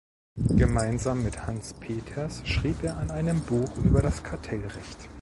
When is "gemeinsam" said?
0.57-1.21